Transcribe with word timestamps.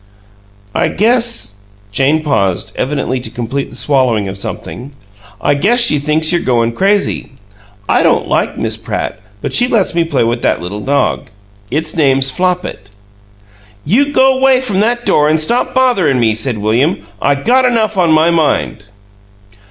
"I 0.73 0.87
guess" 0.87 1.57
Jane 1.91 2.23
paused, 2.23 2.71
evidently 2.75 3.19
to 3.19 3.29
complete 3.29 3.69
the 3.69 3.75
swallowing 3.75 4.27
of 4.27 4.35
something 4.35 4.93
"I 5.39 5.53
guess 5.53 5.79
she 5.79 5.99
thinks 5.99 6.31
you're 6.31 6.41
goin' 6.41 6.71
crazy. 6.71 7.33
I 7.87 8.01
don't 8.01 8.27
like 8.27 8.57
Miss 8.57 8.77
Pratt, 8.77 9.19
but 9.41 9.53
she 9.53 9.67
lets 9.67 9.93
me 9.93 10.03
play 10.03 10.23
with 10.23 10.41
that 10.41 10.59
little 10.59 10.79
dog. 10.79 11.27
It's 11.69 11.95
name's 11.95 12.31
Flopit!" 12.31 12.89
"You 13.85 14.11
go 14.11 14.37
'way 14.39 14.59
from 14.59 14.79
that 14.79 15.05
door 15.05 15.29
and 15.29 15.39
stop 15.39 15.75
bothering 15.75 16.19
me," 16.19 16.33
said 16.33 16.57
William. 16.57 17.05
"I 17.21 17.35
got 17.35 17.65
enough 17.65 17.95
on 17.95 18.11
my 18.11 18.31
mind!" 18.31 18.85